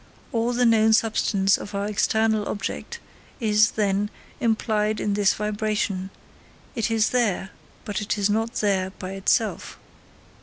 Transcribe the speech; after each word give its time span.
All 0.31 0.51
the 0.51 0.65
known 0.65 0.93
substance 0.93 1.59
of 1.59 1.73
the 1.73 1.83
external 1.83 2.49
object 2.49 2.97
is, 3.39 3.73
then, 3.73 4.09
implied 4.39 4.99
in 4.99 5.13
this 5.13 5.35
vibration; 5.35 6.09
it 6.73 6.89
is 6.89 7.11
there, 7.11 7.51
but 7.85 8.01
it 8.01 8.17
is 8.17 8.27
not 8.27 8.55
there 8.55 8.89
by 8.89 9.11
itself. 9.11 9.77